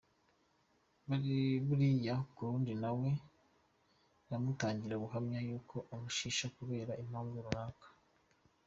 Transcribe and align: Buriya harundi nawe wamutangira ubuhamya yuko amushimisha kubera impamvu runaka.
Buriya 1.65 2.13
harundi 2.37 2.73
nawe 2.83 3.09
wamutangira 4.29 4.93
ubuhamya 4.95 5.39
yuko 5.47 5.75
amushimisha 5.93 6.45
kubera 6.57 6.99
impamvu 7.03 7.35
runaka. 7.45 7.87